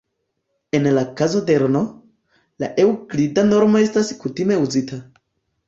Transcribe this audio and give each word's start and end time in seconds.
En 0.77 0.87
la 0.95 1.03
kazo 1.19 1.41
de 1.49 1.57
Rn, 1.65 1.83
la 2.65 2.71
Eŭklida 2.87 3.47
normo 3.53 3.85
estas 3.85 4.13
kutime 4.25 4.59
uzita. 4.67 5.03